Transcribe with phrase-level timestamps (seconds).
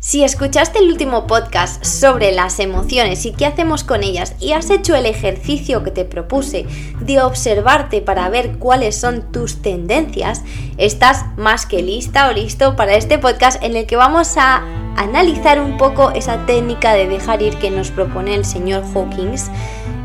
[0.00, 4.70] Si escuchaste el último podcast sobre las emociones y qué hacemos con ellas y has
[4.70, 6.66] hecho el ejercicio que te propuse
[7.00, 10.44] de observarte para ver cuáles son tus tendencias,
[10.76, 14.62] estás más que lista o listo para este podcast en el que vamos a
[14.96, 19.50] analizar un poco esa técnica de dejar ir que nos propone el señor Hawkins,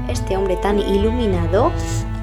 [0.10, 1.72] este hombre tan iluminado.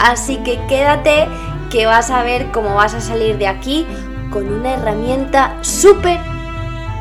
[0.00, 1.29] Así que quédate
[1.71, 3.87] que vas a ver cómo vas a salir de aquí
[4.32, 6.18] con una herramienta súper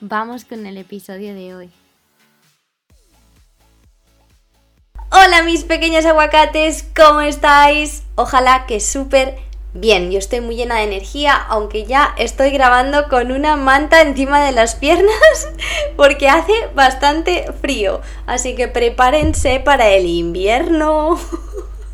[0.00, 1.70] vamos con el episodio de hoy.
[5.10, 8.02] Hola mis pequeños aguacates, ¿cómo estáis?
[8.16, 9.36] Ojalá que súper
[9.74, 10.10] bien.
[10.10, 14.52] Yo estoy muy llena de energía, aunque ya estoy grabando con una manta encima de
[14.52, 15.48] las piernas
[15.96, 18.00] porque hace bastante frío.
[18.26, 21.18] Así que prepárense para el invierno.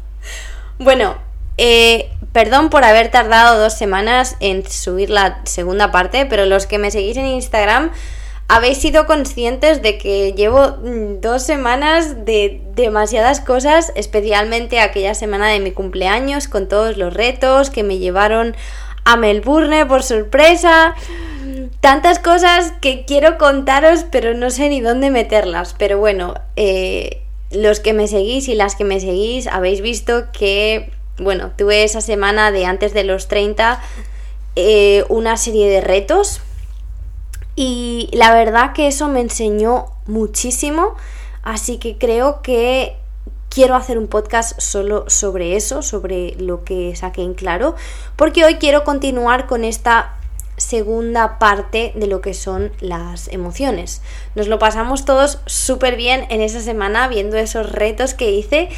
[0.79, 1.17] bueno,
[1.57, 6.79] eh, perdón por haber tardado dos semanas en subir la segunda parte, pero los que
[6.79, 7.91] me seguís en Instagram
[8.49, 15.49] habéis sido conscientes de que llevo mm, dos semanas de demasiadas cosas, especialmente aquella semana
[15.49, 18.57] de mi cumpleaños con todos los retos que me llevaron
[19.05, 20.95] a Melbourne por sorpresa.
[21.81, 25.75] Tantas cosas que quiero contaros, pero no sé ni dónde meterlas.
[25.79, 27.23] Pero bueno, eh,
[27.53, 32.01] los que me seguís y las que me seguís habéis visto que, bueno, tuve esa
[32.01, 33.81] semana de antes de los 30
[34.57, 36.41] eh, una serie de retos
[37.55, 40.97] y la verdad que eso me enseñó muchísimo,
[41.43, 42.97] así que creo que
[43.49, 47.75] quiero hacer un podcast solo sobre eso, sobre lo que saqué en claro,
[48.17, 50.15] porque hoy quiero continuar con esta
[50.57, 54.03] segunda parte de lo que son las emociones.
[54.35, 58.69] Nos lo pasamos todos súper bien en esa semana viendo esos retos que hice.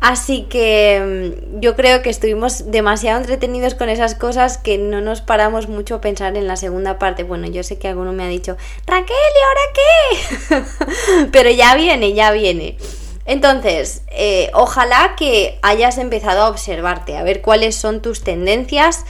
[0.00, 5.20] Así que mm, yo creo que estuvimos demasiado entretenidos con esas cosas que no nos
[5.20, 7.22] paramos mucho a pensar en la segunda parte.
[7.22, 8.56] Bueno, yo sé que alguno me ha dicho,
[8.86, 11.26] Raquel, ¿y ahora qué?
[11.32, 12.76] Pero ya viene, ya viene.
[13.24, 19.04] Entonces, eh, ojalá que hayas empezado a observarte, a ver cuáles son tus tendencias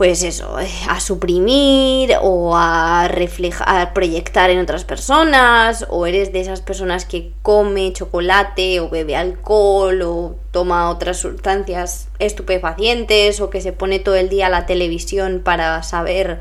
[0.00, 6.32] pues eso, eh, a suprimir o a reflejar, a proyectar en otras personas, o eres
[6.32, 13.50] de esas personas que come chocolate o bebe alcohol o toma otras sustancias estupefacientes o
[13.50, 16.40] que se pone todo el día a la televisión para saber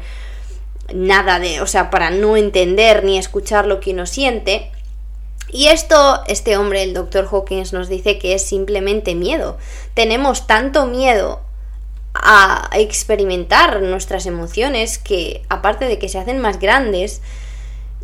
[0.93, 4.71] nada de, o sea, para no entender ni escuchar lo que uno siente.
[5.49, 9.57] Y esto, este hombre, el doctor Hawkins, nos dice que es simplemente miedo.
[9.95, 11.41] Tenemos tanto miedo
[12.13, 17.21] a experimentar nuestras emociones que, aparte de que se hacen más grandes,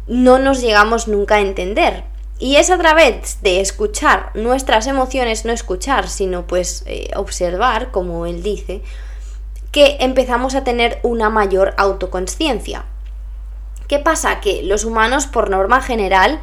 [0.08, 2.04] no nos llegamos nunca a entender.
[2.38, 8.26] Y es a través de escuchar nuestras emociones, no escuchar, sino pues eh, observar, como
[8.26, 8.82] él dice,
[9.72, 12.86] que empezamos a tener una mayor autoconsciencia.
[13.88, 14.42] ¿Qué pasa?
[14.42, 16.40] Que los humanos, por norma general,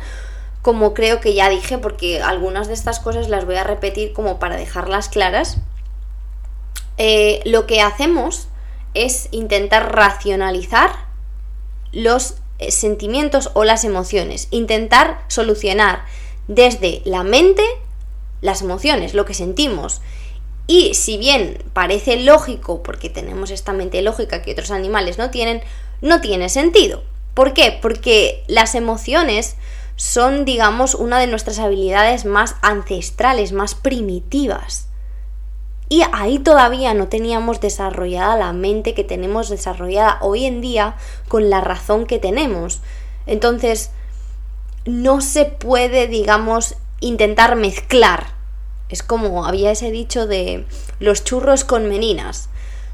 [0.62, 4.38] como creo que ya dije, porque algunas de estas cosas las voy a repetir como
[4.38, 5.58] para dejarlas claras,
[7.04, 8.46] eh, lo que hacemos
[8.94, 10.92] es intentar racionalizar
[11.90, 16.04] los eh, sentimientos o las emociones, intentar solucionar
[16.46, 17.64] desde la mente
[18.40, 20.00] las emociones, lo que sentimos.
[20.68, 25.60] Y si bien parece lógico, porque tenemos esta mente lógica que otros animales no tienen,
[26.02, 27.02] no tiene sentido.
[27.34, 27.76] ¿Por qué?
[27.82, 29.56] Porque las emociones
[29.96, 34.86] son, digamos, una de nuestras habilidades más ancestrales, más primitivas.
[35.92, 40.96] Y ahí todavía no teníamos desarrollada la mente que tenemos desarrollada hoy en día
[41.28, 42.80] con la razón que tenemos.
[43.26, 43.90] Entonces,
[44.86, 48.28] no se puede, digamos, intentar mezclar.
[48.88, 50.64] Es como había ese dicho de
[50.98, 52.48] los churros con meninas.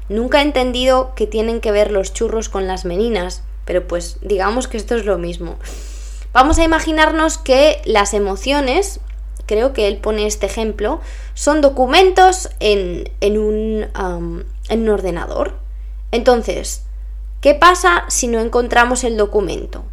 [0.09, 4.67] Nunca he entendido que tienen que ver los churros con las meninas, pero pues digamos
[4.67, 5.55] que esto es lo mismo.
[6.33, 8.99] Vamos a imaginarnos que las emociones
[9.49, 11.01] creo que él pone este ejemplo,
[11.33, 13.87] son documentos en, un,
[14.69, 15.57] en un ordenador.
[16.11, 16.83] Entonces,
[17.41, 19.85] ¿qué pasa si no encontramos el documento?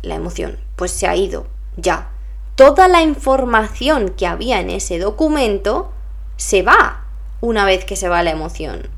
[0.00, 1.46] La emoción, pues se ha ido,
[1.76, 2.10] ya.
[2.54, 5.92] Toda la información que había en ese documento
[6.38, 7.04] se va
[7.42, 8.88] una vez que se va la emoción.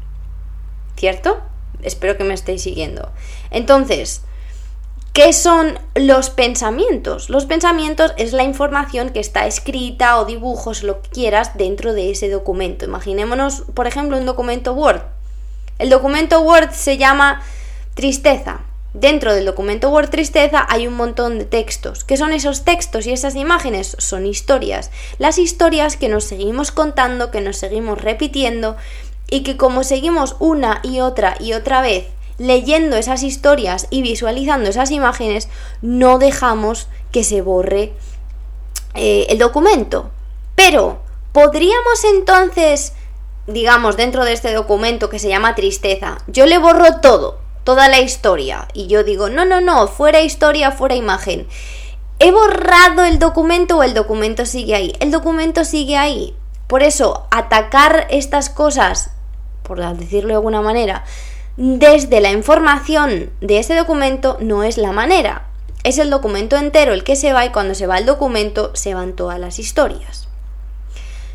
[0.96, 1.40] ¿Cierto?
[1.82, 3.10] Espero que me estéis siguiendo.
[3.50, 4.22] Entonces,
[5.16, 7.30] ¿qué son los pensamientos.
[7.30, 12.10] Los pensamientos es la información que está escrita o dibujos, lo que quieras, dentro de
[12.10, 12.84] ese documento.
[12.84, 15.00] Imaginémonos, por ejemplo, un documento Word.
[15.78, 17.40] El documento Word se llama
[17.94, 18.60] tristeza.
[18.92, 22.04] Dentro del documento Word Tristeza hay un montón de textos.
[22.04, 23.96] ¿Qué son esos textos y esas imágenes?
[23.98, 24.90] Son historias.
[25.16, 28.76] Las historias que nos seguimos contando, que nos seguimos repitiendo
[29.30, 32.04] y que como seguimos una y otra y otra vez
[32.38, 35.48] leyendo esas historias y visualizando esas imágenes,
[35.82, 37.92] no dejamos que se borre
[38.94, 40.10] eh, el documento.
[40.54, 41.00] Pero,
[41.32, 42.92] ¿podríamos entonces,
[43.46, 48.00] digamos, dentro de este documento que se llama tristeza, yo le borro todo, toda la
[48.00, 51.46] historia, y yo digo, no, no, no, fuera historia, fuera imagen.
[52.18, 54.92] ¿He borrado el documento o el documento sigue ahí?
[55.00, 56.34] El documento sigue ahí.
[56.66, 59.10] Por eso, atacar estas cosas,
[59.62, 61.04] por decirlo de alguna manera,
[61.56, 65.46] desde la información de ese documento no es la manera.
[65.84, 68.94] Es el documento entero el que se va y cuando se va el documento se
[68.94, 70.28] van todas las historias.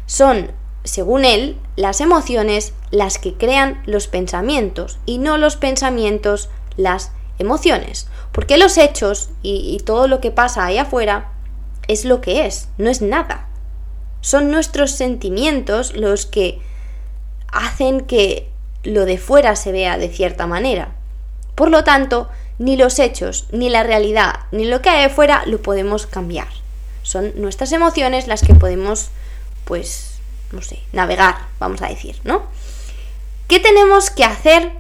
[0.06, 0.52] Son,
[0.84, 8.08] según él, las emociones las que crean los pensamientos y no los pensamientos las emociones.
[8.32, 11.32] Porque los hechos y, y todo lo que pasa ahí afuera
[11.88, 13.48] es lo que es, no es nada.
[14.20, 16.60] Son nuestros sentimientos los que
[17.52, 18.51] hacen que
[18.84, 20.96] lo de fuera se vea de cierta manera.
[21.56, 25.62] Por lo tanto, ni los hechos, ni la realidad, ni lo que hay afuera lo
[25.62, 26.48] podemos cambiar.
[27.04, 29.10] Son nuestras emociones las que podemos,
[29.66, 30.20] pues,
[30.52, 32.44] no sé, navegar, vamos a decir, ¿no?
[33.48, 34.72] ¿Qué tenemos que hacer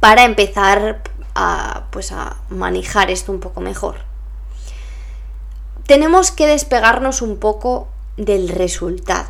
[0.00, 1.02] para empezar
[1.34, 3.96] a, pues, a manejar esto un poco mejor?
[5.86, 9.28] Tenemos que despegarnos un poco del resultado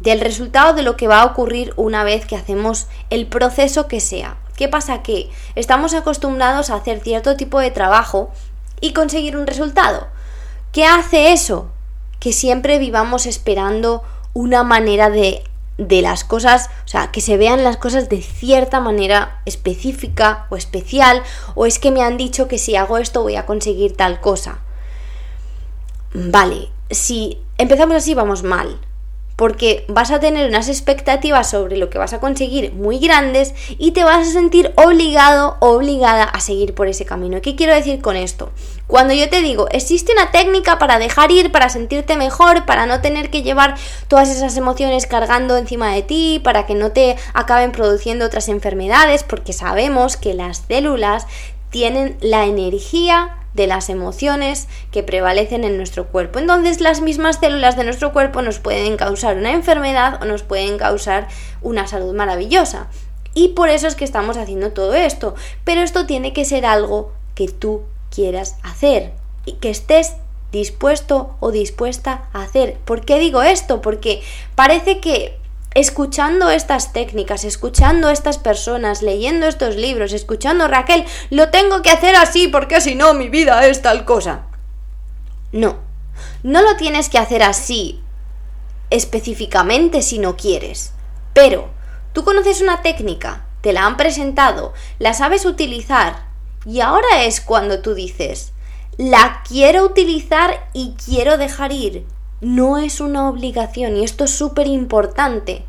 [0.00, 4.00] del resultado de lo que va a ocurrir una vez que hacemos el proceso que
[4.00, 4.36] sea.
[4.56, 5.02] ¿Qué pasa?
[5.02, 8.30] Que estamos acostumbrados a hacer cierto tipo de trabajo
[8.80, 10.08] y conseguir un resultado.
[10.72, 11.70] ¿Qué hace eso?
[12.20, 14.02] Que siempre vivamos esperando
[14.34, 15.42] una manera de,
[15.78, 20.56] de las cosas, o sea, que se vean las cosas de cierta manera específica o
[20.56, 21.22] especial,
[21.54, 24.58] o es que me han dicho que si hago esto voy a conseguir tal cosa.
[26.14, 28.80] Vale, si empezamos así vamos mal
[29.38, 33.92] porque vas a tener unas expectativas sobre lo que vas a conseguir muy grandes y
[33.92, 37.40] te vas a sentir obligado o obligada a seguir por ese camino.
[37.40, 38.50] ¿Qué quiero decir con esto?
[38.88, 43.00] Cuando yo te digo, existe una técnica para dejar ir, para sentirte mejor, para no
[43.00, 43.76] tener que llevar
[44.08, 49.22] todas esas emociones cargando encima de ti, para que no te acaben produciendo otras enfermedades,
[49.22, 51.28] porque sabemos que las células
[51.70, 56.38] tienen la energía de las emociones que prevalecen en nuestro cuerpo.
[56.38, 60.78] Entonces las mismas células de nuestro cuerpo nos pueden causar una enfermedad o nos pueden
[60.78, 61.26] causar
[61.60, 62.86] una salud maravillosa.
[63.34, 65.34] Y por eso es que estamos haciendo todo esto.
[65.64, 67.82] Pero esto tiene que ser algo que tú
[68.14, 69.12] quieras hacer
[69.44, 70.14] y que estés
[70.52, 72.78] dispuesto o dispuesta a hacer.
[72.84, 73.82] ¿Por qué digo esto?
[73.82, 74.22] Porque
[74.54, 75.37] parece que
[75.78, 82.16] escuchando estas técnicas, escuchando estas personas, leyendo estos libros, escuchando Raquel, lo tengo que hacer
[82.16, 84.46] así porque si no mi vida es tal cosa.
[85.52, 85.78] No,
[86.42, 88.02] no lo tienes que hacer así
[88.90, 90.92] específicamente si no quieres.
[91.32, 91.68] Pero
[92.12, 96.26] tú conoces una técnica, te la han presentado, la sabes utilizar
[96.66, 98.52] y ahora es cuando tú dices,
[98.96, 102.04] la quiero utilizar y quiero dejar ir
[102.40, 105.64] no es una obligación y esto es súper importante.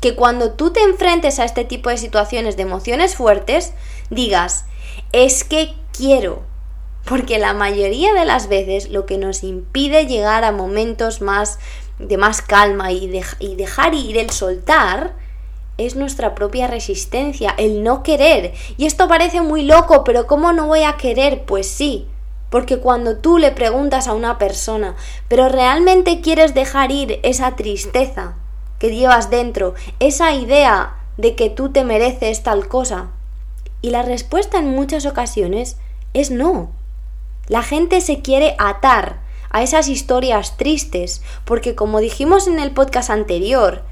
[0.00, 3.72] Que cuando tú te enfrentes a este tipo de situaciones de emociones fuertes,
[4.10, 4.66] digas,
[5.12, 6.42] es que quiero.
[7.04, 11.58] Porque la mayoría de las veces lo que nos impide llegar a momentos más
[11.98, 15.14] de más calma y, y dejar ir el soltar
[15.78, 18.52] es nuestra propia resistencia, el no querer.
[18.76, 21.44] Y esto parece muy loco, pero ¿cómo no voy a querer?
[21.44, 22.08] Pues sí,
[22.50, 24.96] porque cuando tú le preguntas a una persona,
[25.28, 28.36] pero realmente quieres dejar ir esa tristeza
[28.78, 33.08] que llevas dentro, esa idea de que tú te mereces tal cosa,
[33.82, 35.76] y la respuesta en muchas ocasiones
[36.14, 36.70] es no.
[37.46, 39.20] La gente se quiere atar
[39.50, 43.82] a esas historias tristes, porque como dijimos en el podcast anterior,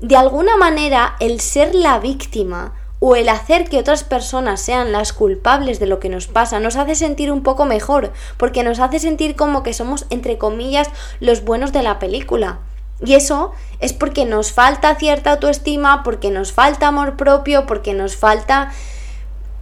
[0.00, 5.12] de alguna manera el ser la víctima o el hacer que otras personas sean las
[5.12, 8.98] culpables de lo que nos pasa nos hace sentir un poco mejor, porque nos hace
[8.98, 10.88] sentir como que somos, entre comillas,
[11.20, 12.58] los buenos de la película.
[13.04, 18.16] Y eso es porque nos falta cierta autoestima, porque nos falta amor propio, porque nos
[18.16, 18.72] falta...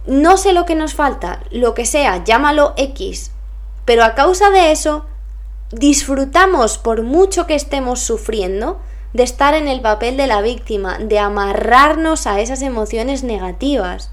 [0.07, 3.31] No sé lo que nos falta, lo que sea, llámalo X.
[3.85, 5.05] Pero a causa de eso,
[5.71, 8.79] disfrutamos por mucho que estemos sufriendo,
[9.13, 14.11] de estar en el papel de la víctima, de amarrarnos a esas emociones negativas.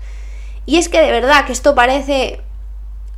[0.64, 2.41] Y es que de verdad que esto parece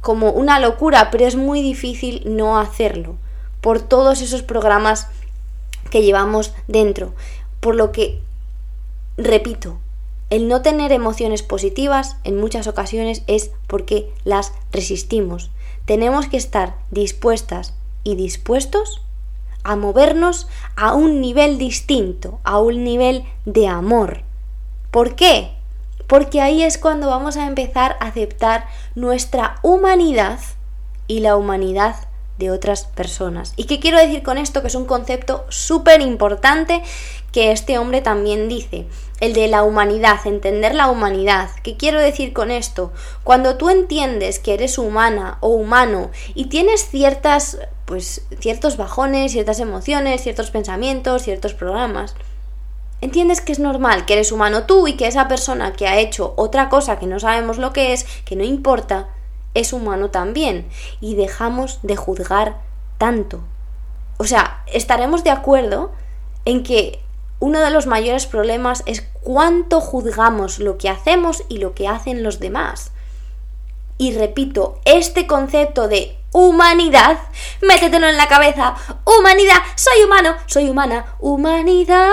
[0.00, 3.16] como una locura, pero es muy difícil no hacerlo
[3.60, 5.08] por todos esos programas
[5.94, 7.14] que llevamos dentro.
[7.60, 8.20] Por lo que,
[9.16, 9.78] repito,
[10.28, 15.52] el no tener emociones positivas en muchas ocasiones es porque las resistimos.
[15.84, 19.02] Tenemos que estar dispuestas y dispuestos
[19.62, 24.22] a movernos a un nivel distinto, a un nivel de amor.
[24.90, 25.52] ¿Por qué?
[26.08, 30.40] Porque ahí es cuando vamos a empezar a aceptar nuestra humanidad
[31.06, 31.94] y la humanidad
[32.38, 33.52] de otras personas.
[33.56, 34.60] ¿Y qué quiero decir con esto?
[34.60, 36.82] Que es un concepto súper importante
[37.32, 38.86] que este hombre también dice,
[39.20, 41.50] el de la humanidad, entender la humanidad.
[41.62, 42.92] ¿Qué quiero decir con esto?
[43.24, 49.60] Cuando tú entiendes que eres humana o humano y tienes ciertas, pues, ciertos bajones, ciertas
[49.60, 52.14] emociones, ciertos pensamientos, ciertos programas,
[53.00, 56.34] entiendes que es normal que eres humano tú y que esa persona que ha hecho
[56.36, 59.08] otra cosa que no sabemos lo que es, que no importa,
[59.54, 60.68] es humano también
[61.00, 62.60] y dejamos de juzgar
[62.98, 63.40] tanto.
[64.18, 65.92] O sea, estaremos de acuerdo
[66.44, 67.00] en que
[67.40, 72.22] uno de los mayores problemas es cuánto juzgamos lo que hacemos y lo que hacen
[72.22, 72.92] los demás.
[73.98, 77.16] Y repito, este concepto de humanidad,
[77.62, 78.74] métetelo en la cabeza.
[79.04, 82.10] Humanidad, soy humano, soy humana, humanidad.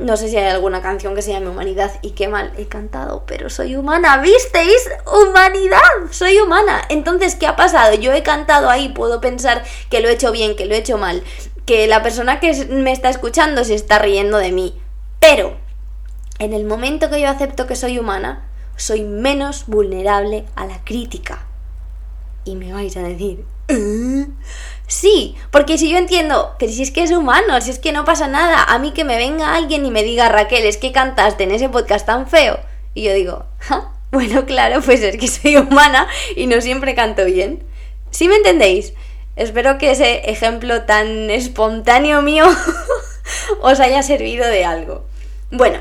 [0.00, 3.22] No sé si hay alguna canción que se llame humanidad y qué mal he cantado,
[3.26, 4.90] pero soy humana, ¿visteis?
[5.06, 5.78] Humanidad,
[6.10, 6.82] soy humana.
[6.88, 7.94] Entonces, ¿qué ha pasado?
[7.94, 10.98] Yo he cantado ahí, puedo pensar que lo he hecho bien, que lo he hecho
[10.98, 11.22] mal,
[11.64, 14.80] que la persona que me está escuchando se está riendo de mí.
[15.20, 15.56] Pero,
[16.40, 21.47] en el momento que yo acepto que soy humana, soy menos vulnerable a la crítica.
[22.48, 24.26] Y me vais a decir, ¿Eh?
[24.86, 28.06] sí, porque si yo entiendo, pero si es que es humano, si es que no
[28.06, 31.44] pasa nada, a mí que me venga alguien y me diga, Raquel, es que cantaste
[31.44, 32.58] en ese podcast tan feo,
[32.94, 33.44] y yo digo,
[34.10, 37.62] bueno, claro, pues es que soy humana y no siempre canto bien.
[38.10, 38.94] ¿Sí me entendéis?
[39.36, 42.46] Espero que ese ejemplo tan espontáneo mío
[43.60, 45.04] os haya servido de algo.
[45.50, 45.80] Bueno,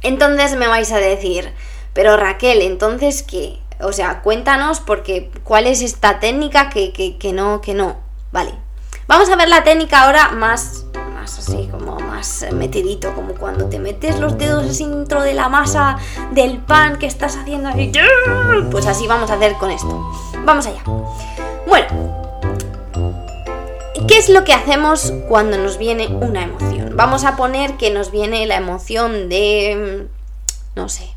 [0.00, 1.52] entonces me vais a decir,
[1.92, 3.58] pero Raquel, entonces qué?
[3.80, 7.96] O sea, cuéntanos porque cuál es esta técnica que, que, no, que no.
[8.32, 8.54] Vale.
[9.06, 13.78] Vamos a ver la técnica ahora más, más así, como más metidito, como cuando te
[13.78, 15.98] metes los dedos dentro de la masa
[16.32, 17.92] del pan que estás haciendo así.
[18.70, 20.10] Pues así vamos a hacer con esto.
[20.44, 20.82] Vamos allá.
[21.66, 22.26] Bueno,
[24.08, 26.96] ¿Qué es lo que hacemos cuando nos viene una emoción?
[26.96, 30.06] Vamos a poner que nos viene la emoción de,
[30.76, 31.15] no sé,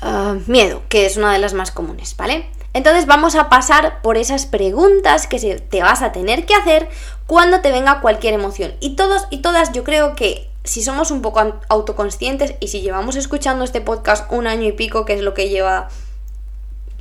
[0.00, 2.48] Ah, miedo, que es una de las más comunes, ¿vale?
[2.72, 6.88] Entonces vamos a pasar por esas preguntas que te vas a tener que hacer
[7.26, 8.72] cuando te venga cualquier emoción.
[8.80, 13.16] Y todos y todas yo creo que si somos un poco autoconscientes y si llevamos
[13.16, 15.88] escuchando este podcast un año y pico, que es lo que lleva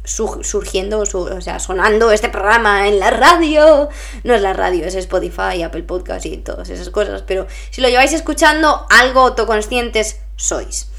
[0.03, 3.89] surgiendo, o sea, sonando este programa en la radio.
[4.23, 7.21] No es la radio, es Spotify, Apple Podcast y todas esas cosas.
[7.27, 10.89] Pero si lo lleváis escuchando, algo autoconscientes sois.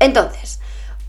[0.00, 0.57] Entonces,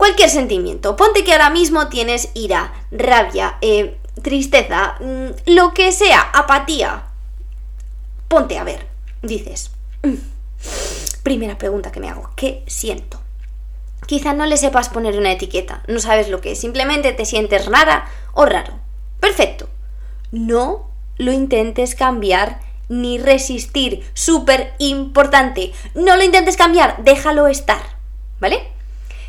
[0.00, 0.96] Cualquier sentimiento.
[0.96, 7.02] Ponte que ahora mismo tienes ira, rabia, eh, tristeza, mm, lo que sea, apatía.
[8.26, 8.86] Ponte a ver.
[9.20, 9.72] Dices.
[11.22, 12.30] Primera pregunta que me hago.
[12.34, 13.20] ¿Qué siento?
[14.06, 17.66] Quizá no le sepas poner una etiqueta, no sabes lo que es, simplemente te sientes
[17.66, 18.72] rara o raro.
[19.20, 19.68] Perfecto.
[20.32, 20.88] No
[21.18, 24.10] lo intentes cambiar ni resistir.
[24.14, 25.74] Súper importante.
[25.94, 27.82] No lo intentes cambiar, déjalo estar.
[28.40, 28.79] ¿Vale?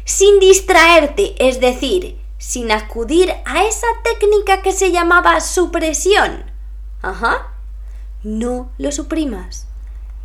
[0.05, 6.51] Sin distraerte, es decir, sin acudir a esa técnica que se llamaba supresión.
[7.01, 7.53] Ajá.
[8.23, 9.67] No lo suprimas.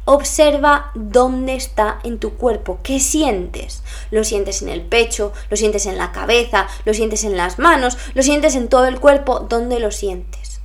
[0.04, 3.82] Observa dónde está en tu cuerpo, qué sientes.
[4.10, 7.98] Lo sientes en el pecho, lo sientes en la cabeza, lo sientes en las manos,
[8.14, 10.60] lo sientes en todo el cuerpo, ¿dónde lo sientes?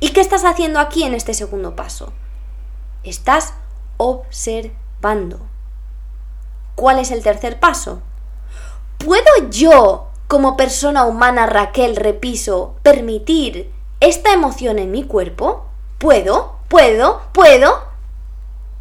[0.00, 2.12] ¿Y qué estás haciendo aquí en este segundo paso?
[3.04, 3.52] Estás
[3.98, 5.40] observando.
[6.74, 8.00] ¿Cuál es el tercer paso?
[9.04, 15.64] ¿Puedo yo, como persona humana Raquel Repiso, permitir esta emoción en mi cuerpo?
[15.96, 16.56] ¿Puedo?
[16.68, 17.22] ¿Puedo?
[17.32, 17.82] ¿Puedo?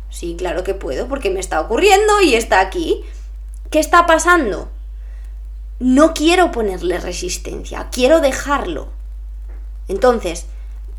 [0.09, 3.05] Sí, claro que puedo, porque me está ocurriendo y está aquí.
[3.71, 4.67] ¿Qué está pasando?
[5.79, 8.89] No quiero ponerle resistencia, quiero dejarlo.
[9.87, 10.47] Entonces,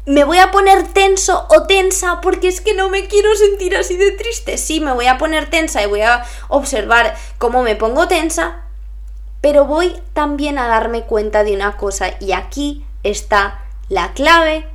[0.07, 3.99] ¿me voy a poner tenso o tensa porque es que no me quiero sentir así
[3.99, 4.57] de triste?
[4.57, 8.65] Sí, me voy a poner tensa y voy a observar cómo me pongo tensa,
[9.41, 14.67] pero voy también a darme cuenta de una cosa y aquí está la clave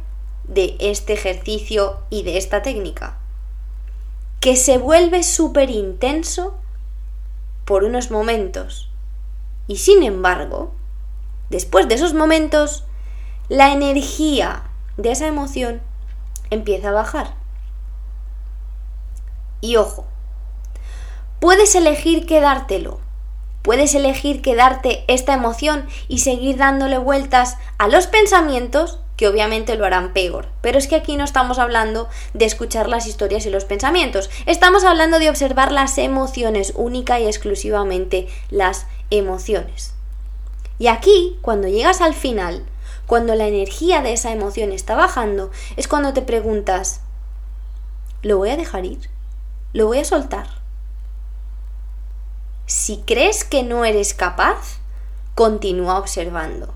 [0.43, 3.17] de este ejercicio y de esta técnica.
[4.39, 6.57] Que se vuelve súper intenso
[7.65, 8.89] por unos momentos.
[9.67, 10.73] Y sin embargo,
[11.49, 12.83] después de esos momentos,
[13.49, 14.63] la energía
[14.97, 15.81] de esa emoción
[16.49, 17.33] empieza a bajar.
[19.61, 20.05] Y ojo,
[21.39, 23.04] puedes elegir quedártelo.
[23.65, 29.85] Puedes elegir quedarte esta emoción y seguir dándole vueltas a los pensamientos que obviamente lo
[29.87, 30.49] harán peor.
[30.61, 34.83] Pero es que aquí no estamos hablando de escuchar las historias y los pensamientos, estamos
[34.83, 39.95] hablando de observar las emociones, única y exclusivamente las emociones.
[40.77, 42.63] Y aquí, cuando llegas al final,
[43.07, 47.01] cuando la energía de esa emoción está bajando, es cuando te preguntas,
[48.21, 49.09] ¿lo voy a dejar ir?
[49.73, 50.54] ¿Lo voy a soltar?
[52.65, 54.79] Si crees que no eres capaz,
[55.35, 56.73] continúa observando.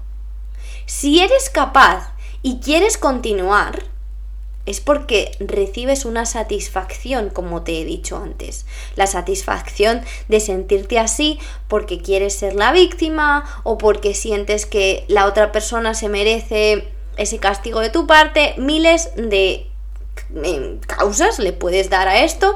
[0.85, 3.85] Si eres capaz y quieres continuar,
[4.65, 8.67] es porque recibes una satisfacción, como te he dicho antes.
[8.95, 15.25] La satisfacción de sentirte así porque quieres ser la víctima o porque sientes que la
[15.25, 18.53] otra persona se merece ese castigo de tu parte.
[18.57, 19.67] Miles de
[20.43, 22.55] eh, causas le puedes dar a esto,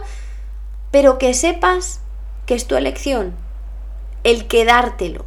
[0.91, 2.02] pero que sepas
[2.45, 3.35] que es tu elección,
[4.23, 5.25] el quedártelo.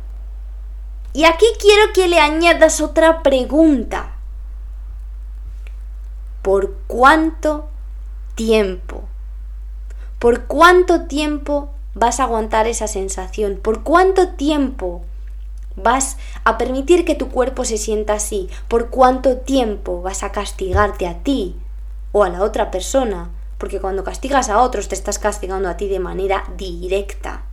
[1.13, 4.17] Y aquí quiero que le añadas otra pregunta
[6.43, 7.69] por cuánto
[8.35, 9.03] tiempo.
[10.19, 13.59] ¿Por cuánto tiempo vas a aguantar esa sensación?
[13.63, 15.03] ¿Por cuánto tiempo
[15.75, 18.49] vas a permitir que tu cuerpo se sienta así?
[18.69, 21.57] ¿Por cuánto tiempo vas a castigarte a ti
[22.13, 23.31] o a la otra persona?
[23.59, 27.45] Porque cuando castigas a otros te estás castigando a ti de manera directa.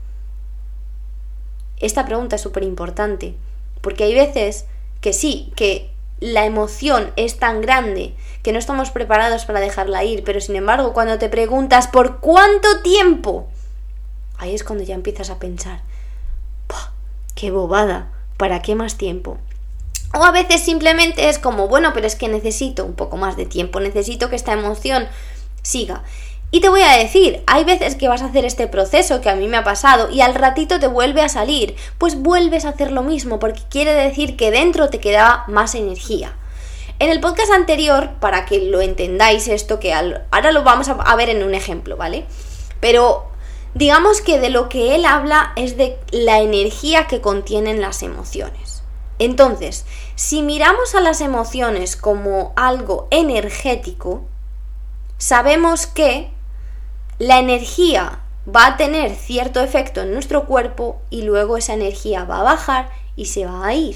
[1.79, 3.35] Esta pregunta es súper importante,
[3.81, 4.65] porque hay veces
[5.01, 10.23] que sí, que la emoción es tan grande que no estamos preparados para dejarla ir,
[10.23, 13.47] pero sin embargo cuando te preguntas por cuánto tiempo,
[14.37, 15.81] ahí es cuando ya empiezas a pensar,
[17.35, 18.11] ¡qué bobada!
[18.37, 19.37] ¿Para qué más tiempo?
[20.13, 23.45] O a veces simplemente es como, bueno, pero es que necesito un poco más de
[23.45, 25.07] tiempo, necesito que esta emoción
[25.63, 26.03] siga.
[26.51, 29.35] Y te voy a decir, hay veces que vas a hacer este proceso que a
[29.35, 32.91] mí me ha pasado y al ratito te vuelve a salir, pues vuelves a hacer
[32.91, 36.35] lo mismo porque quiere decir que dentro te queda más energía.
[36.99, 41.29] En el podcast anterior, para que lo entendáis esto, que ahora lo vamos a ver
[41.29, 42.25] en un ejemplo, ¿vale?
[42.79, 43.25] Pero
[43.73, 48.83] digamos que de lo que él habla es de la energía que contienen las emociones.
[49.17, 49.85] Entonces,
[50.15, 54.25] si miramos a las emociones como algo energético,
[55.23, 56.31] sabemos que
[57.17, 62.41] la energía va a tener cierto efecto en nuestro cuerpo y luego esa energía va
[62.41, 63.95] a bajar y se va a ir.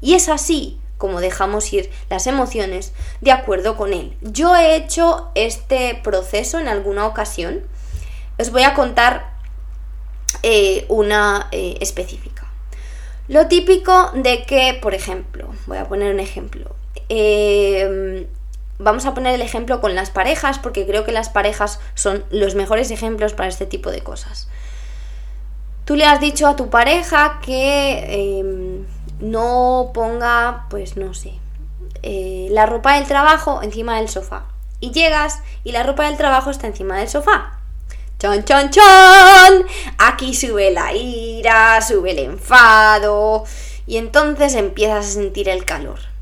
[0.00, 4.16] Y es así como dejamos ir las emociones de acuerdo con él.
[4.22, 7.60] Yo he hecho este proceso en alguna ocasión.
[8.38, 9.34] Os voy a contar
[10.42, 12.50] eh, una eh, específica.
[13.28, 16.74] Lo típico de que, por ejemplo, voy a poner un ejemplo.
[17.10, 18.26] Eh,
[18.78, 22.54] vamos a poner el ejemplo con las parejas, porque creo que las parejas son los
[22.54, 24.48] mejores ejemplos para este tipo de cosas.
[25.84, 28.86] Tú le has dicho a tu pareja que em,
[29.20, 31.34] no ponga, pues no sé,
[32.02, 34.44] eh, la ropa del trabajo encima del sofá.
[34.80, 37.58] Y llegas y la ropa del trabajo está encima del sofá.
[38.18, 39.66] ¡Chon, chon, chon!
[39.98, 43.44] Aquí sube la ira, sube el enfado.
[43.86, 46.13] Y entonces empiezas a sentir el calor.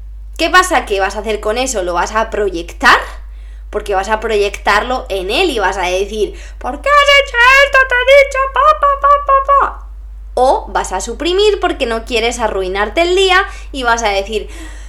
[0.42, 0.87] ¿Qué pasa?
[0.87, 1.85] ¿Qué vas a hacer con eso?
[1.85, 2.98] ¿Lo vas a proyectar?
[3.70, 7.78] Porque vas a proyectarlo en él y vas a decir, ¿por qué has hecho esto?
[7.88, 9.88] Te he dicho, pa, pa, pa, pa, pa.
[10.35, 14.48] O vas a suprimir porque no quieres arruinarte el día y vas a decir,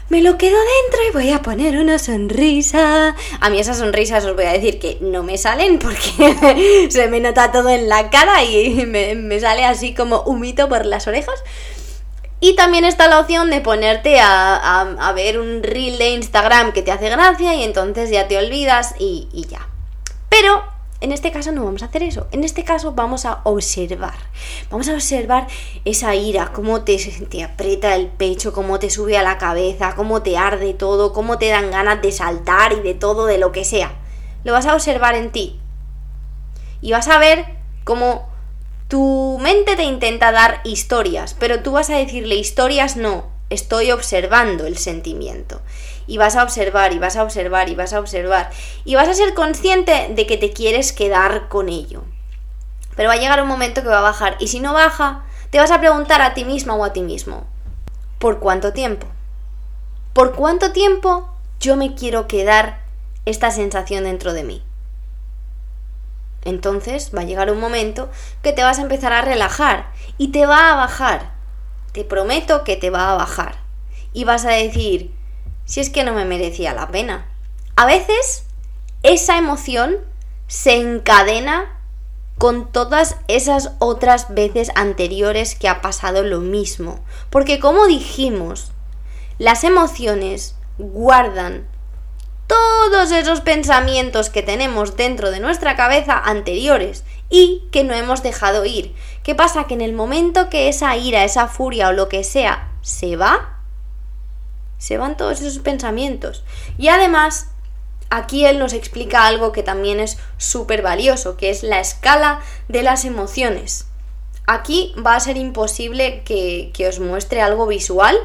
[0.09, 3.15] me lo quedo dentro y voy a poner una sonrisa.
[3.39, 7.19] A mí esas sonrisas os voy a decir que no me salen porque se me
[7.19, 11.43] nota todo en la cara y me, me sale así como humito por las orejas.
[12.43, 16.91] Y también está la opción de ponerte a, ver un reel de Instagram que te
[16.91, 19.69] hace gracia y entonces ya te olvidas y, y ya.
[20.27, 20.61] Pero
[20.99, 22.27] en este caso no vamos a hacer eso.
[22.33, 24.15] En este caso vamos a observar.
[24.69, 25.47] Vamos a observar
[25.85, 26.97] esa ira, cómo te,
[27.29, 31.37] te, aprieta el pecho, cómo te sube a la cabeza, cómo te arde todo, cómo
[31.37, 33.93] te dan ganas de saltar y de todo, de lo que sea.
[34.43, 35.61] Lo vas a observar en ti.
[36.81, 37.45] Y vas a ver
[37.85, 38.32] cómo
[38.93, 44.67] tu mente te intenta dar historias, pero tú vas a decirle historias no, estoy observando
[44.67, 45.61] el sentimiento.
[46.05, 48.51] Y vas a observar y vas a observar y vas a observar.
[48.85, 52.03] Y vas a ser consciente de que te quieres quedar con ello.
[52.95, 54.37] Pero va a llegar un momento que va a bajar.
[54.39, 57.47] Y si no baja, te vas a preguntar a ti misma o a ti mismo.
[58.19, 59.07] ¿Por cuánto tiempo?
[60.13, 61.27] ¿Por cuánto tiempo
[61.59, 62.83] yo me quiero quedar
[63.25, 64.63] esta sensación dentro de mí?
[66.45, 68.09] Entonces va a llegar un momento
[68.41, 71.33] que te vas a empezar a relajar y te va a bajar.
[71.91, 73.55] Te prometo que te va a bajar.
[74.13, 75.13] Y vas a decir,
[75.65, 77.25] si es que no me merecía la pena.
[77.75, 78.45] A veces
[79.03, 79.97] esa emoción
[80.47, 81.79] se encadena
[82.37, 86.99] con todas esas otras veces anteriores que ha pasado lo mismo.
[87.29, 88.71] Porque como dijimos,
[89.37, 91.67] las emociones guardan
[92.53, 98.63] todos esos pensamientos que tenemos dentro de nuestra cabeza anteriores y que no hemos dejado
[98.63, 98.93] ir.
[99.23, 99.65] ¿Qué pasa?
[99.65, 103.57] Que en el momento que esa ira, esa furia o lo que sea se va,
[104.77, 106.43] se van todos esos pensamientos.
[106.77, 107.47] Y además,
[108.11, 112.83] aquí él nos explica algo que también es súper valioso, que es la escala de
[112.83, 113.87] las emociones.
[114.45, 118.15] Aquí va a ser imposible que, que os muestre algo visual,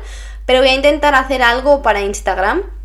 [0.44, 2.77] pero voy a intentar hacer algo para Instagram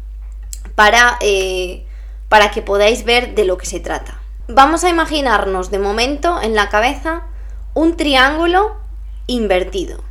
[0.76, 1.86] para, eh,
[2.30, 4.20] para que podáis ver de lo que se trata.
[4.48, 7.24] Vamos a imaginarnos de momento en la cabeza
[7.74, 8.76] un triángulo
[9.28, 10.04] invertido.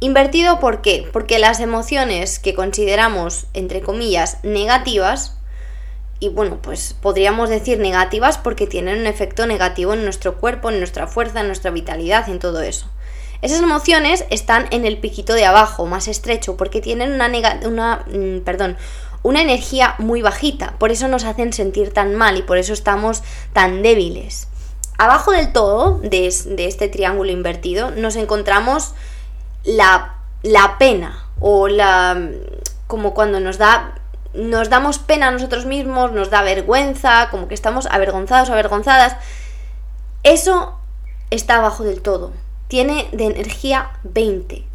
[0.00, 1.08] Invertido ¿por qué?
[1.12, 5.38] Porque las emociones que consideramos, entre comillas, negativas,
[6.20, 10.78] y bueno, pues podríamos decir negativas porque tienen un efecto negativo en nuestro cuerpo, en
[10.78, 12.88] nuestra fuerza, en nuestra vitalidad, en todo eso.
[13.40, 17.30] Esas emociones están en el piquito de abajo, más estrecho, porque tienen una,
[17.64, 18.76] una mm, perdón,
[19.22, 23.22] una energía muy bajita, por eso nos hacen sentir tan mal y por eso estamos
[23.52, 24.48] tan débiles.
[24.96, 28.94] Abajo del todo de, este triángulo invertido nos encontramos
[29.64, 32.30] la, la pena o la
[32.86, 33.94] como cuando nos da
[34.34, 39.16] nos damos pena a nosotros mismos, nos da vergüenza, como que estamos avergonzados avergonzadas.
[40.22, 40.78] Eso
[41.30, 42.32] está abajo del todo.
[42.68, 44.67] Tiene de energía 20.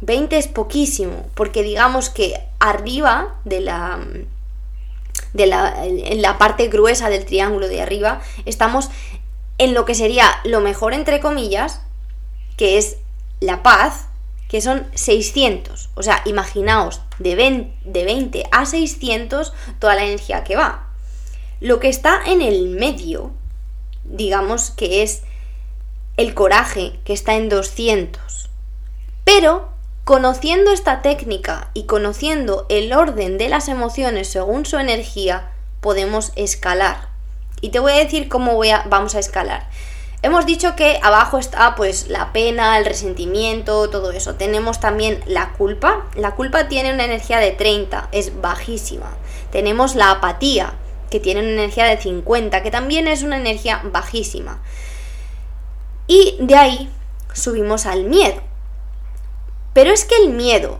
[0.00, 4.00] 20 es poquísimo, porque digamos que arriba de la,
[5.32, 8.90] de la, en la parte gruesa del triángulo de arriba, estamos
[9.58, 11.80] en lo que sería lo mejor entre comillas,
[12.56, 12.96] que es
[13.40, 14.06] la paz,
[14.48, 15.90] que son 600.
[15.94, 20.88] O sea, imaginaos de 20, de 20 a 600 toda la energía que va.
[21.60, 23.32] Lo que está en el medio,
[24.04, 25.22] digamos que es
[26.16, 28.50] el coraje, que está en 200.
[29.24, 29.73] Pero
[30.04, 37.08] Conociendo esta técnica y conociendo el orden de las emociones según su energía, podemos escalar.
[37.62, 39.66] Y te voy a decir cómo vamos a escalar.
[40.20, 44.34] Hemos dicho que abajo está pues la pena, el resentimiento, todo eso.
[44.34, 46.04] Tenemos también la culpa.
[46.16, 49.16] La culpa tiene una energía de 30, es bajísima.
[49.52, 50.74] Tenemos la apatía,
[51.10, 54.62] que tiene una energía de 50, que también es una energía bajísima.
[56.06, 56.90] Y de ahí
[57.32, 58.53] subimos al miedo
[59.74, 60.78] pero es que el miedo,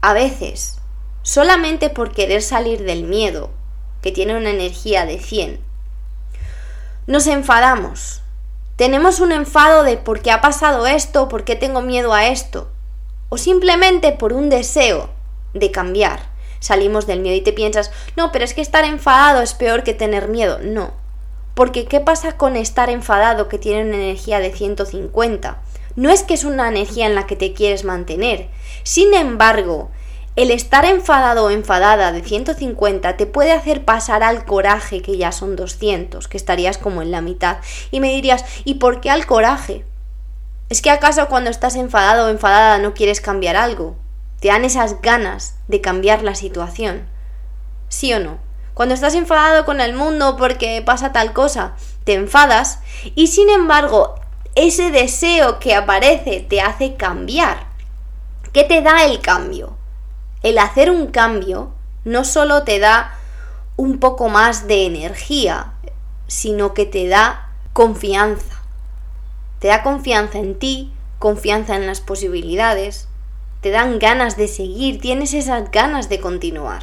[0.00, 0.78] a veces,
[1.22, 3.50] solamente por querer salir del miedo,
[4.02, 5.60] que tiene una energía de 100,
[7.06, 8.22] nos enfadamos.
[8.76, 12.70] Tenemos un enfado de por qué ha pasado esto, por qué tengo miedo a esto,
[13.28, 15.10] o simplemente por un deseo
[15.52, 16.30] de cambiar.
[16.60, 19.92] Salimos del miedo y te piensas, no, pero es que estar enfadado es peor que
[19.92, 20.58] tener miedo.
[20.62, 20.92] No,
[21.54, 25.58] porque ¿qué pasa con estar enfadado que tiene una energía de 150?
[25.96, 28.48] No es que es una energía en la que te quieres mantener.
[28.82, 29.90] Sin embargo,
[30.36, 35.32] el estar enfadado o enfadada de 150 te puede hacer pasar al coraje, que ya
[35.32, 37.58] son 200, que estarías como en la mitad.
[37.90, 39.84] Y me dirías, ¿y por qué al coraje?
[40.68, 43.96] ¿Es que acaso cuando estás enfadado o enfadada no quieres cambiar algo?
[44.38, 47.08] ¿Te dan esas ganas de cambiar la situación?
[47.88, 48.38] ¿Sí o no?
[48.72, 51.74] Cuando estás enfadado con el mundo porque pasa tal cosa,
[52.04, 52.78] te enfadas
[53.16, 54.19] y sin embargo
[54.54, 57.66] ese deseo que aparece te hace cambiar.
[58.52, 59.76] ¿Qué te da el cambio?
[60.42, 61.72] El hacer un cambio
[62.04, 63.16] no solo te da
[63.76, 65.74] un poco más de energía,
[66.26, 68.60] sino que te da confianza.
[69.58, 73.08] Te da confianza en ti, confianza en las posibilidades,
[73.60, 76.82] te dan ganas de seguir, tienes esas ganas de continuar.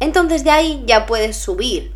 [0.00, 1.94] Entonces de ahí ya puedes subir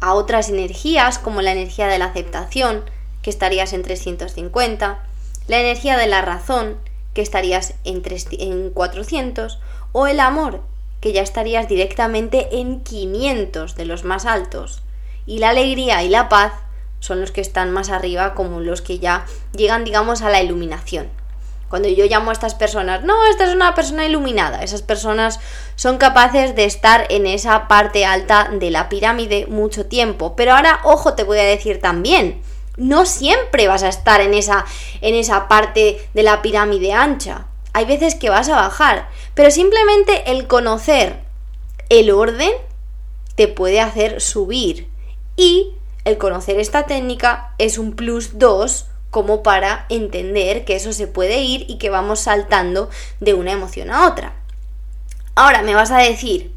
[0.00, 2.84] a otras energías como la energía de la aceptación,
[3.22, 5.04] que estarías en 350,
[5.46, 6.76] la energía de la razón,
[7.14, 8.02] que estarías en,
[8.38, 9.58] en 400,
[9.92, 10.62] o el amor,
[11.00, 14.82] que ya estarías directamente en 500 de los más altos.
[15.26, 16.52] Y la alegría y la paz
[17.00, 19.26] son los que están más arriba, como los que ya
[19.56, 21.08] llegan, digamos, a la iluminación.
[21.68, 25.38] Cuando yo llamo a estas personas, no, esta es una persona iluminada, esas personas
[25.76, 30.34] son capaces de estar en esa parte alta de la pirámide mucho tiempo.
[30.34, 32.40] Pero ahora, ojo, te voy a decir también,
[32.78, 34.64] no siempre vas a estar en esa,
[35.00, 37.46] en esa parte de la pirámide ancha.
[37.74, 41.20] Hay veces que vas a bajar, pero simplemente el conocer
[41.90, 42.52] el orden
[43.34, 44.88] te puede hacer subir.
[45.36, 51.06] Y el conocer esta técnica es un plus 2 como para entender que eso se
[51.06, 54.34] puede ir y que vamos saltando de una emoción a otra.
[55.34, 56.52] Ahora me vas a decir,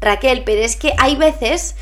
[0.00, 1.76] Raquel, pero es que hay veces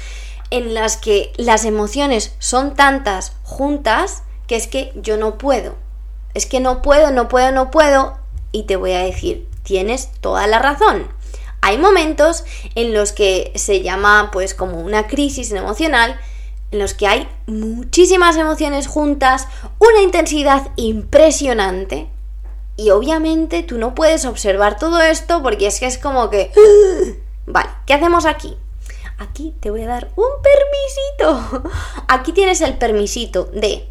[0.54, 5.74] en las que las emociones son tantas juntas que es que yo no puedo.
[6.32, 8.18] Es que no puedo, no puedo, no puedo.
[8.52, 11.08] Y te voy a decir, tienes toda la razón.
[11.60, 12.44] Hay momentos
[12.76, 16.20] en los que se llama pues como una crisis emocional,
[16.70, 19.48] en los que hay muchísimas emociones juntas,
[19.80, 22.08] una intensidad impresionante.
[22.76, 26.52] Y obviamente tú no puedes observar todo esto porque es que es como que...
[27.46, 28.56] Vale, ¿qué hacemos aquí?
[29.18, 31.70] Aquí te voy a dar un permisito.
[32.08, 33.88] Aquí tienes el permisito de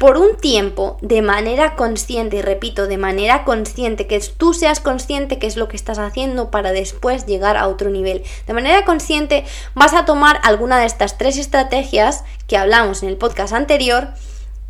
[0.00, 5.38] por un tiempo de manera consciente, y repito, de manera consciente, que tú seas consciente
[5.38, 8.22] que es lo que estás haciendo para después llegar a otro nivel.
[8.46, 13.18] De manera consciente vas a tomar alguna de estas tres estrategias que hablamos en el
[13.18, 14.08] podcast anterior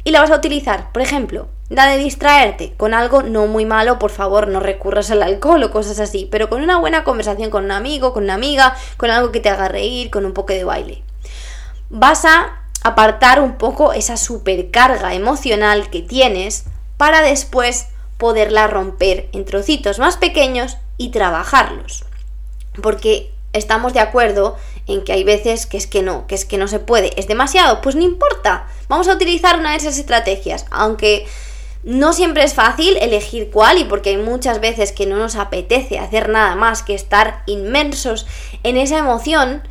[0.03, 0.91] y la vas a utilizar.
[0.93, 5.23] Por ejemplo, la de distraerte con algo no muy malo, por favor, no recurras al
[5.23, 8.77] alcohol o cosas así, pero con una buena conversación con un amigo, con una amiga,
[8.97, 11.03] con algo que te haga reír, con un poco de baile.
[11.89, 16.65] Vas a apartar un poco esa supercarga emocional que tienes
[16.97, 17.87] para después
[18.19, 22.05] poderla romper en trocitos más pequeños y trabajarlos.
[22.83, 24.57] Porque estamos de acuerdo
[24.89, 27.29] en que hay veces que es que no, que es que no se puede, es
[27.29, 31.27] demasiado, pues no importa, vamos a utilizar una de esas estrategias, aunque
[31.83, 35.99] no siempre es fácil elegir cuál y porque hay muchas veces que no nos apetece
[35.99, 38.27] hacer nada más que estar inmersos
[38.63, 39.63] en esa emoción,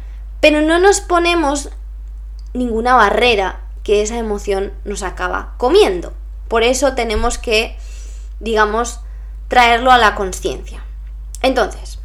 [0.42, 1.70] pero no nos ponemos
[2.54, 6.14] ninguna barrera que esa emoción nos acaba comiendo.
[6.48, 7.78] Por eso tenemos que,
[8.40, 9.02] digamos,
[9.48, 10.84] traerlo a la conciencia.
[11.42, 12.00] Entonces,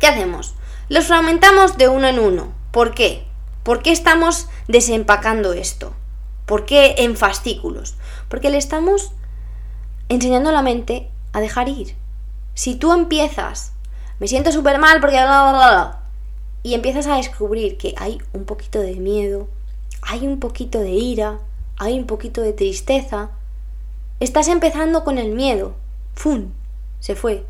[0.00, 0.54] ¿qué hacemos?
[0.88, 2.52] Los fragmentamos de uno en uno.
[2.72, 3.26] ¿Por qué?
[3.62, 5.94] ¿Por qué estamos desempacando esto?
[6.46, 7.94] ¿Por qué en fascículos?
[8.28, 9.12] Porque le estamos
[10.08, 11.94] enseñando a la mente a dejar ir.
[12.54, 13.72] Si tú empiezas,
[14.18, 15.18] me siento súper mal porque
[16.62, 19.48] y empiezas a descubrir que hay un poquito de miedo,
[20.02, 21.38] hay un poquito de ira,
[21.76, 23.30] hay un poquito de tristeza.
[24.20, 25.74] Estás empezando con el miedo,
[26.14, 26.50] ¡fum!
[26.98, 27.46] Se fue.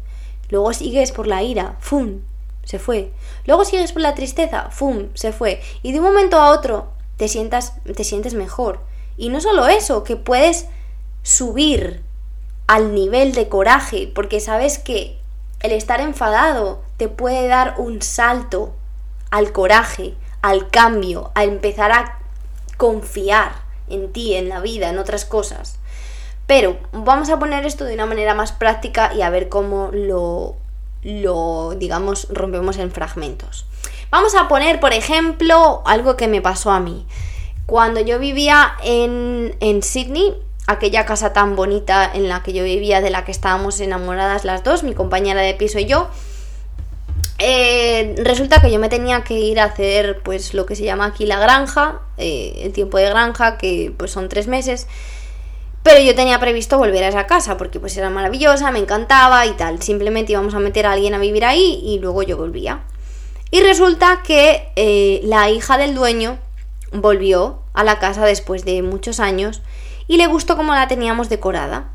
[0.51, 2.21] Luego sigues por la ira, ¡fum!
[2.65, 3.13] Se fue.
[3.47, 5.09] Luego sigues por la tristeza, ¡fum!
[5.15, 5.63] Se fue.
[5.83, 8.81] Y de un momento a otro te, sientas, te sientes mejor.
[9.19, 10.67] Y no solo eso, que puedes
[11.23, 12.03] subir
[12.69, 15.19] al nivel de coraje, porque sabes que
[15.61, 18.75] el estar enfadado te puede dar un salto
[19.31, 22.19] al coraje, al cambio, a empezar a
[22.77, 23.53] confiar
[23.89, 25.79] en ti, en la vida, en otras cosas.
[26.47, 30.57] Pero vamos a poner esto de una manera más práctica y a ver cómo lo,
[31.03, 33.67] lo digamos, rompemos en fragmentos.
[34.11, 37.07] Vamos a poner, por ejemplo, algo que me pasó a mí.
[37.69, 40.35] Cuando yo vivía en, en Sydney,
[40.67, 44.65] aquella casa tan bonita en la que yo vivía, de la que estábamos enamoradas las
[44.65, 46.09] dos, mi compañera de piso y yo,
[47.37, 51.05] eh, resulta que yo me tenía que ir a hacer pues lo que se llama
[51.05, 54.87] aquí la granja, eh, el tiempo de granja, que pues son tres meses.
[55.83, 59.53] Pero yo tenía previsto volver a esa casa porque pues era maravillosa, me encantaba y
[59.53, 59.83] tal.
[59.83, 62.81] Simplemente íbamos a meter a alguien a vivir ahí y luego yo volvía.
[63.51, 66.39] Y resulta que eh, la hija del dueño
[66.93, 69.63] volvió a la casa después de muchos años
[70.07, 71.93] y le gustó cómo la teníamos decorada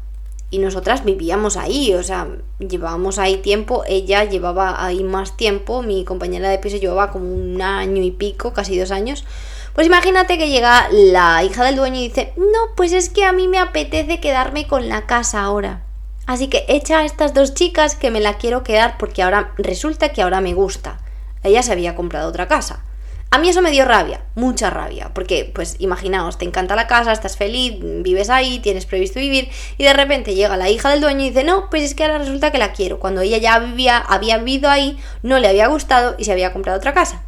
[0.54, 2.28] y nosotras vivíamos ahí, o sea,
[2.60, 7.60] llevábamos ahí tiempo, ella llevaba ahí más tiempo, mi compañera de piso llevaba como un
[7.60, 9.26] año y pico, casi dos años.
[9.74, 13.34] Pues imagínate que llega la hija del dueño y dice, no, pues es que a
[13.34, 15.82] mí me apetece quedarme con la casa ahora.
[16.28, 20.10] Así que echa a estas dos chicas que me la quiero quedar porque ahora resulta
[20.10, 21.00] que ahora me gusta.
[21.42, 22.86] Ella se había comprado otra casa.
[23.34, 27.12] A mí eso me dio rabia, mucha rabia, porque pues imaginaos, te encanta la casa,
[27.12, 31.22] estás feliz, vives ahí, tienes previsto vivir y de repente llega la hija del dueño
[31.22, 33.98] y dice, no, pues es que ahora resulta que la quiero, cuando ella ya vivía,
[33.98, 37.24] había vivido ahí, no le había gustado y se había comprado otra casa.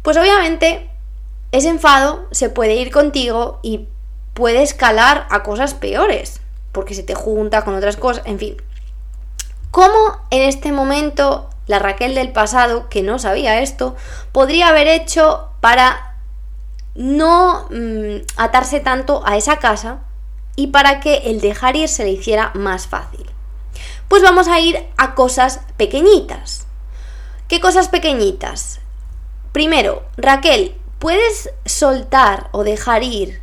[0.00, 0.88] Pues obviamente
[1.52, 3.88] ese enfado se puede ir contigo y
[4.32, 6.40] puede escalar a cosas peores,
[6.72, 8.56] porque se te junta con otras cosas, en fin.
[9.70, 13.96] ¿Cómo en este momento la Raquel del pasado, que no sabía esto,
[14.32, 16.16] podría haber hecho para
[16.94, 20.00] no mm, atarse tanto a esa casa
[20.56, 23.26] y para que el dejar ir se le hiciera más fácil.
[24.08, 26.66] Pues vamos a ir a cosas pequeñitas.
[27.48, 28.80] ¿Qué cosas pequeñitas?
[29.52, 33.42] Primero, Raquel, ¿puedes soltar o dejar ir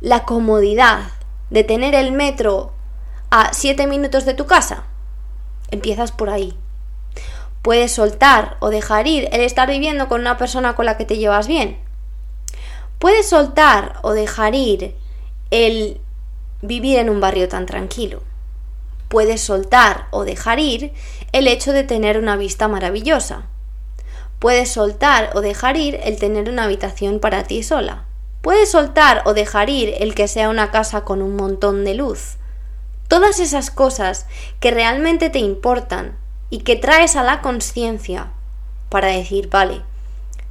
[0.00, 1.10] la comodidad
[1.50, 2.72] de tener el metro
[3.30, 4.84] a 7 minutos de tu casa?
[5.70, 6.56] Empiezas por ahí.
[7.62, 11.18] Puedes soltar o dejar ir el estar viviendo con una persona con la que te
[11.18, 11.78] llevas bien.
[12.98, 14.94] Puedes soltar o dejar ir
[15.50, 16.00] el
[16.62, 18.22] vivir en un barrio tan tranquilo.
[19.08, 20.92] puedes soltar o dejar ir
[21.32, 23.42] el hecho de tener una vista maravillosa.
[24.38, 28.04] Puedes soltar o dejar ir el tener una habitación para ti sola.
[28.40, 32.36] Puedes soltar o dejar ir el que sea una casa con un montón de luz.
[33.08, 34.26] Todas esas cosas
[34.60, 36.19] que realmente te importan
[36.50, 38.32] y que traes a la conciencia
[38.88, 39.82] para decir, vale,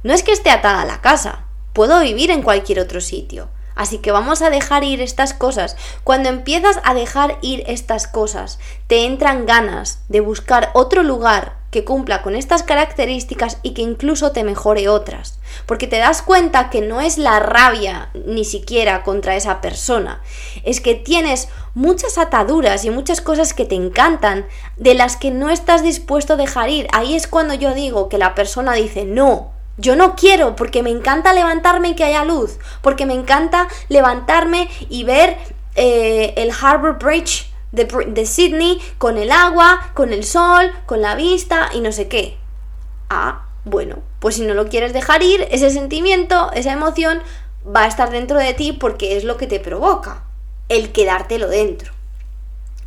[0.02, 3.48] no es que esté atada la casa, puedo vivir en cualquier otro sitio.
[3.76, 5.76] Así que vamos a dejar ir estas cosas.
[6.04, 8.58] Cuando empiezas a dejar ir estas cosas,
[8.88, 14.32] te entran ganas de buscar otro lugar que cumpla con estas características y que incluso
[14.32, 15.38] te mejore otras.
[15.66, 20.20] Porque te das cuenta que no es la rabia ni siquiera contra esa persona,
[20.64, 25.50] es que tienes muchas ataduras y muchas cosas que te encantan de las que no
[25.50, 26.88] estás dispuesto a dejar ir.
[26.92, 29.52] Ahí es cuando yo digo que la persona dice no.
[29.76, 34.68] Yo no quiero porque me encanta levantarme y que haya luz, porque me encanta levantarme
[34.90, 35.38] y ver
[35.74, 41.70] eh, el Harbour Bridge de, Sydney con el agua, con el sol, con la vista
[41.72, 42.36] y no sé qué.
[43.08, 47.22] Ah, bueno, pues si no lo quieres dejar ir, ese sentimiento, esa emoción
[47.64, 50.22] va a estar dentro de ti porque es lo que te provoca
[50.68, 51.92] el quedártelo dentro.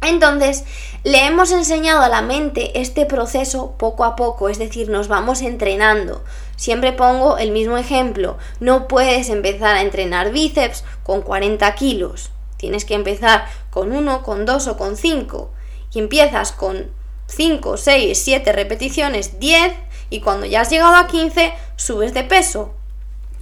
[0.01, 0.65] Entonces,
[1.03, 5.41] le hemos enseñado a la mente este proceso poco a poco, es decir, nos vamos
[5.41, 6.23] entrenando.
[6.57, 12.31] Siempre pongo el mismo ejemplo, no puedes empezar a entrenar bíceps con 40 kilos,
[12.63, 15.51] tienes que empezar con 1, con 2 o con 5.
[15.93, 16.91] Y empiezas con
[17.27, 19.73] 5, 6, 7 repeticiones, 10
[20.09, 22.73] y cuando ya has llegado a 15 subes de peso.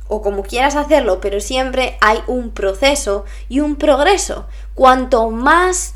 [0.07, 4.47] O como quieras hacerlo, pero siempre hay un proceso y un progreso.
[4.73, 5.93] Cuanto más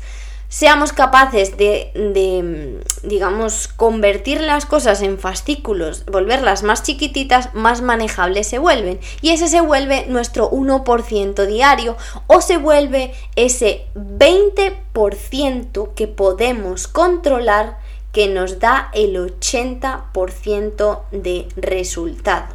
[0.56, 8.58] seamos capaces de, digamos, convertir las cosas en fascículos, volverlas más chiquititas, más manejables se
[8.58, 8.98] vuelven.
[9.20, 17.78] Y ese se vuelve nuestro 1% diario o se vuelve ese 20% que podemos controlar
[18.12, 22.46] que nos da el 80% de resultado.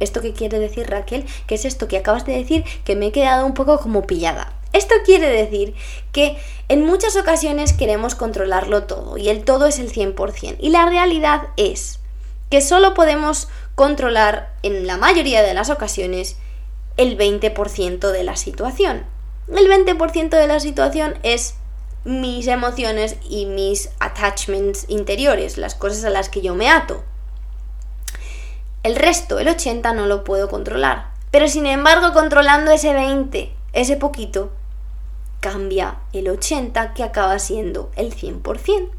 [0.00, 1.24] ¿Esto qué quiere decir Raquel?
[1.46, 2.64] ¿Qué es esto que acabas de decir?
[2.84, 4.57] Que me he quedado un poco como pillada.
[4.72, 5.74] Esto quiere decir
[6.12, 10.56] que en muchas ocasiones queremos controlarlo todo y el todo es el 100%.
[10.60, 12.00] Y la realidad es
[12.50, 16.36] que solo podemos controlar en la mayoría de las ocasiones
[16.96, 19.06] el 20% de la situación.
[19.48, 21.54] El 20% de la situación es
[22.04, 27.02] mis emociones y mis attachments interiores, las cosas a las que yo me ato.
[28.82, 31.10] El resto, el 80, no lo puedo controlar.
[31.30, 34.50] Pero sin embargo, controlando ese 20, ese poquito,
[35.40, 38.90] cambia el 80 que acaba siendo el 100%.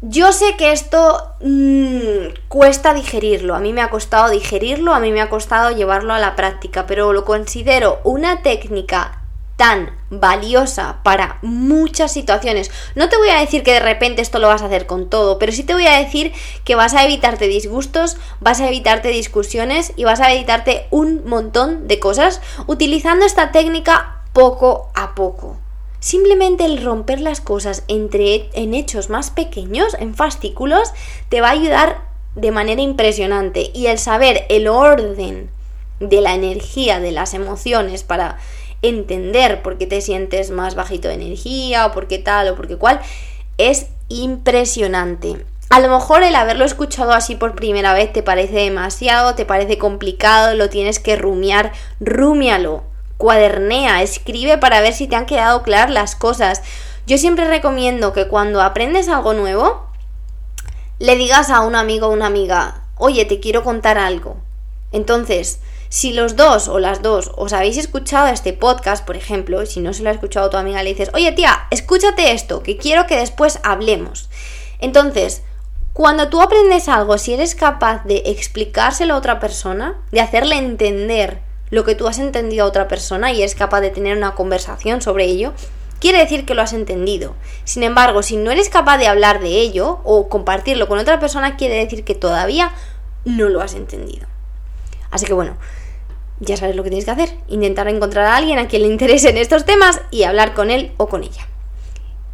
[0.00, 5.10] Yo sé que esto mm, cuesta digerirlo, a mí me ha costado digerirlo, a mí
[5.10, 9.22] me ha costado llevarlo a la práctica, pero lo considero una técnica
[9.58, 12.70] tan valiosa para muchas situaciones.
[12.94, 15.40] No te voy a decir que de repente esto lo vas a hacer con todo,
[15.40, 16.32] pero sí te voy a decir
[16.64, 21.88] que vas a evitarte disgustos, vas a evitarte discusiones y vas a evitarte un montón
[21.88, 25.58] de cosas utilizando esta técnica poco a poco.
[25.98, 30.92] Simplemente el romper las cosas entre, en hechos más pequeños, en fascículos,
[31.30, 32.02] te va a ayudar
[32.36, 33.72] de manera impresionante.
[33.74, 35.50] Y el saber el orden
[35.98, 38.38] de la energía, de las emociones, para
[38.82, 42.68] entender por qué te sientes más bajito de energía o por qué tal o por
[42.68, 43.00] qué cual,
[43.56, 45.44] es impresionante.
[45.70, 49.76] A lo mejor el haberlo escuchado así por primera vez te parece demasiado, te parece
[49.76, 52.84] complicado, lo tienes que rumiar, rumialo,
[53.18, 56.62] cuadernea, escribe para ver si te han quedado claras las cosas.
[57.06, 59.86] Yo siempre recomiendo que cuando aprendes algo nuevo,
[60.98, 64.36] le digas a un amigo o una amiga, oye, te quiero contar algo.
[64.90, 69.80] Entonces, si los dos o las dos os habéis escuchado este podcast, por ejemplo, si
[69.80, 73.06] no se lo ha escuchado tu amiga, le dices, oye tía, escúchate esto, que quiero
[73.06, 74.28] que después hablemos.
[74.80, 75.42] Entonces,
[75.92, 81.40] cuando tú aprendes algo, si eres capaz de explicárselo a otra persona, de hacerle entender
[81.70, 85.02] lo que tú has entendido a otra persona y eres capaz de tener una conversación
[85.02, 85.52] sobre ello,
[86.00, 87.34] quiere decir que lo has entendido.
[87.64, 91.56] Sin embargo, si no eres capaz de hablar de ello o compartirlo con otra persona,
[91.56, 92.72] quiere decir que todavía
[93.24, 94.28] no lo has entendido.
[95.10, 95.56] Así que bueno,
[96.40, 97.30] ya sabes lo que tienes que hacer.
[97.48, 101.08] Intentar encontrar a alguien a quien le interesen estos temas y hablar con él o
[101.08, 101.46] con ella.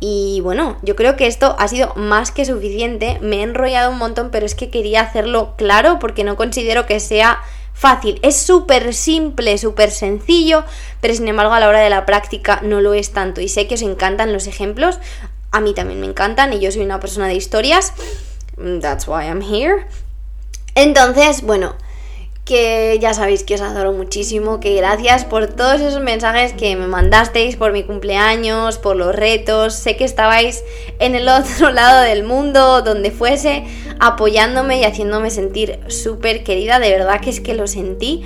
[0.00, 3.18] Y bueno, yo creo que esto ha sido más que suficiente.
[3.22, 7.00] Me he enrollado un montón, pero es que quería hacerlo claro porque no considero que
[7.00, 7.40] sea
[7.72, 8.18] fácil.
[8.22, 10.64] Es súper simple, súper sencillo,
[11.00, 13.40] pero sin embargo a la hora de la práctica no lo es tanto.
[13.40, 14.98] Y sé que os encantan los ejemplos.
[15.50, 17.94] A mí también me encantan y yo soy una persona de historias.
[18.56, 19.86] That's why I'm here.
[20.74, 21.76] Entonces, bueno,
[22.44, 26.86] que ya sabéis que os adoro muchísimo, que gracias por todos esos mensajes que me
[26.86, 30.62] mandasteis por mi cumpleaños, por los retos, sé que estabais
[30.98, 33.64] en el otro lado del mundo, donde fuese,
[33.98, 38.24] apoyándome y haciéndome sentir súper querida, de verdad que es que lo sentí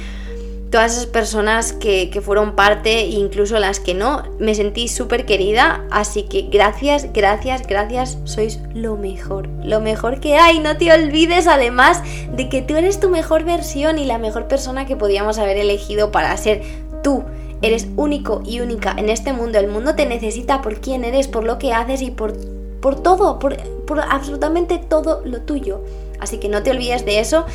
[0.71, 6.25] todas esas personas que, fueron parte, incluso las que no, me sentí súper querida, así
[6.25, 12.03] que gracias, gracias, gracias, sois lo mejor, lo mejor que hay, no te olvides además
[12.33, 16.11] de que tú eres tu mejor versión y la mejor persona que podíamos haber elegido
[16.11, 16.63] para ser
[17.03, 17.25] tú.
[17.61, 21.43] Eres único y única en este mundo, el mundo te necesita por quién eres, por
[21.43, 22.35] lo que haces y por,
[22.81, 25.81] por todo, por, por absolutamente todo lo tuyo.
[26.21, 27.47] Así que no te olvides de eso.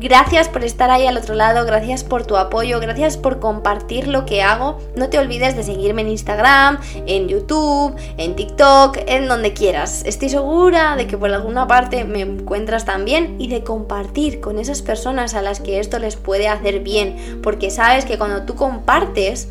[0.00, 4.26] Gracias por estar ahí al otro lado, gracias por tu apoyo, gracias por compartir lo
[4.26, 4.78] que hago.
[4.94, 10.04] No te olvides de seguirme en Instagram, en YouTube, en TikTok, en donde quieras.
[10.06, 14.82] Estoy segura de que por alguna parte me encuentras también y de compartir con esas
[14.82, 17.40] personas a las que esto les puede hacer bien.
[17.42, 19.48] Porque sabes que cuando tú compartes,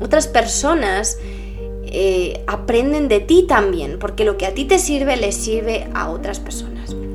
[0.00, 1.18] otras personas
[1.84, 3.98] eh, aprenden de ti también.
[3.98, 6.71] Porque lo que a ti te sirve les sirve a otras personas.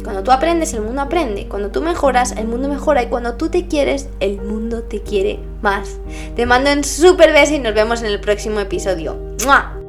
[0.07, 1.49] Cuando tú aprendes, el mundo aprende.
[1.49, 3.03] Cuando tú mejoras, el mundo mejora.
[3.03, 5.97] Y cuando tú te quieres, el mundo te quiere más.
[6.33, 9.17] Te mando un super beso y nos vemos en el próximo episodio.
[9.45, 9.86] ¡Mua!